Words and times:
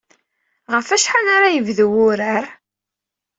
Ɣef 0.73 0.87
wacḥal 0.89 1.27
ara 1.35 1.51
d-yebdu 1.53 1.87
wurar? 1.93 2.45